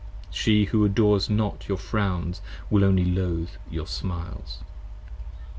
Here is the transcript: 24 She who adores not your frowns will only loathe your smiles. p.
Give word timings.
24 0.31 0.33
She 0.35 0.63
who 0.65 0.83
adores 0.83 1.29
not 1.29 1.67
your 1.67 1.77
frowns 1.77 2.41
will 2.71 2.83
only 2.83 3.05
loathe 3.05 3.51
your 3.69 3.85
smiles. 3.85 4.57
p. 4.61 4.65